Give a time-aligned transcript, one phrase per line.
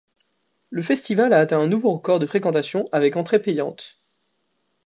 [0.71, 4.01] Le festival a atteint un nouveau record de fréquentation avec entrées payantes.